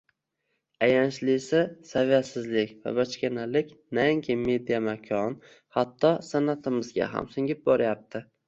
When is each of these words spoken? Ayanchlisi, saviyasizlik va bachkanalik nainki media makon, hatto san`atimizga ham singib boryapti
Ayanchlisi, 0.85 1.59
saviyasizlik 1.89 2.73
va 2.87 2.93
bachkanalik 3.01 3.69
nainki 3.99 4.39
media 4.47 4.81
makon, 4.89 5.39
hatto 5.79 6.15
san`atimizga 6.33 7.13
ham 7.17 7.33
singib 7.39 7.67
boryapti 7.73 8.29